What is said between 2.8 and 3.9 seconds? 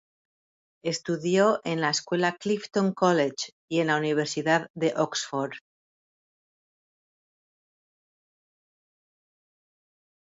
College y en